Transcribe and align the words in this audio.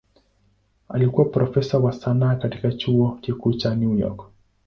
Alikuwa 0.89 1.25
profesa 1.25 1.79
wa 1.79 1.91
sanaa 1.93 2.35
katika 2.35 2.71
Chuo 2.71 3.17
Kikuu 3.21 3.53
cha 3.53 3.75
New 3.75 3.99
York. 3.99 4.21